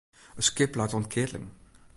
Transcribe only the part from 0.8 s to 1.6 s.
oan 't keatling.